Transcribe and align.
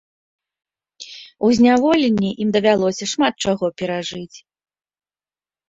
У 1.47 1.51
зняволенні 1.57 2.29
ім 2.47 2.55
давялося 2.57 3.05
шмат 3.13 3.33
чаго 3.47 3.65
перажыць. 3.85 4.37